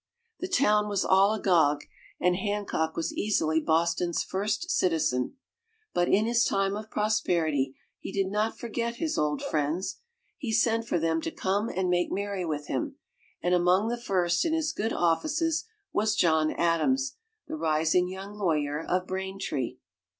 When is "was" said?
0.89-1.05, 2.95-3.13, 15.93-16.15